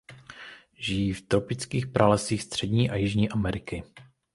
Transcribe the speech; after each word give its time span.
Žijí 0.79 1.13
v 1.13 1.21
tropických 1.21 1.87
pralesích 1.87 2.41
Střední 2.41 2.89
a 2.89 2.95
Jižní 2.95 3.29
Ameriky. 3.29 3.83